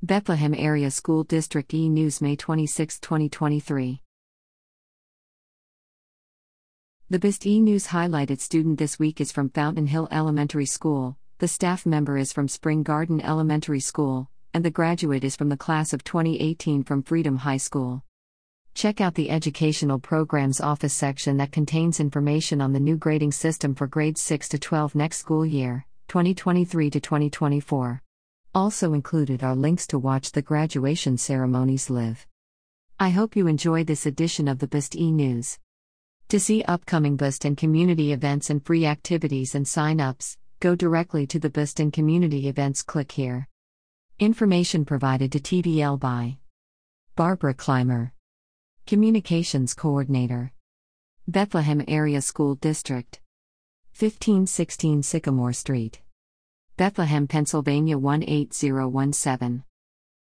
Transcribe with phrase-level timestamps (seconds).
[0.00, 4.00] Bethlehem Area School District E News, May 26, 2023.
[7.10, 11.48] The BASD E News highlighted student this week is from Fountain Hill Elementary School, the
[11.48, 15.92] staff member is from Spring Garden Elementary School, and the graduate is from the class
[15.92, 18.04] of 2018 from Freedom High School.
[18.74, 23.74] Check out the Educational Programs Office section that contains information on the new grading system
[23.74, 28.00] for grades 6 to 12 next school year, 2023 to 2024.
[28.54, 32.26] Also included are links to watch the graduation ceremonies live.
[32.98, 35.58] I hope you enjoy this edition of the BASD e News.
[36.30, 41.26] To see upcoming BASD and community events and free activities and sign ups, go directly
[41.26, 42.82] to the BASD and community events.
[42.82, 43.48] Click here.
[44.18, 46.38] Information provided to TDL by
[47.16, 48.12] Barbara Clymer,
[48.86, 50.52] Communications Coordinator,
[51.28, 53.20] Bethlehem Area School District,
[53.96, 56.00] 1516 Sycamore Street.
[56.78, 59.67] Bethlehem, Pennsylvania 18017.